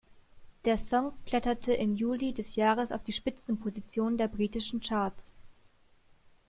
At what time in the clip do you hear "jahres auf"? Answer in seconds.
2.55-3.03